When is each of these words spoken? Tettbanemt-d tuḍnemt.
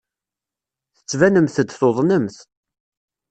Tettbanemt-d 0.95 1.69
tuḍnemt. 1.79 2.37